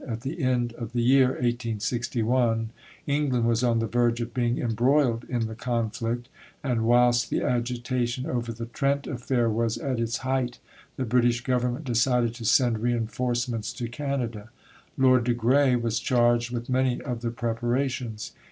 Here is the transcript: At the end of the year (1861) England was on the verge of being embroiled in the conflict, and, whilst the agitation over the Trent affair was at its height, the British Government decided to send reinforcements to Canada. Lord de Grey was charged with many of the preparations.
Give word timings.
At 0.07 0.21
the 0.21 0.41
end 0.41 0.73
of 0.79 0.93
the 0.93 1.03
year 1.03 1.27
(1861) 1.27 2.71
England 3.05 3.45
was 3.45 3.63
on 3.63 3.77
the 3.77 3.85
verge 3.85 4.19
of 4.19 4.33
being 4.33 4.57
embroiled 4.57 5.25
in 5.25 5.45
the 5.45 5.53
conflict, 5.53 6.27
and, 6.63 6.85
whilst 6.85 7.29
the 7.29 7.43
agitation 7.43 8.25
over 8.25 8.51
the 8.51 8.65
Trent 8.65 9.05
affair 9.05 9.47
was 9.47 9.77
at 9.77 9.99
its 9.99 10.17
height, 10.25 10.57
the 10.95 11.05
British 11.05 11.41
Government 11.41 11.85
decided 11.85 12.33
to 12.33 12.45
send 12.45 12.79
reinforcements 12.79 13.71
to 13.73 13.87
Canada. 13.89 14.49
Lord 14.97 15.23
de 15.25 15.35
Grey 15.35 15.75
was 15.75 15.99
charged 15.99 16.49
with 16.49 16.67
many 16.67 16.99
of 17.01 17.21
the 17.21 17.29
preparations. 17.29 18.31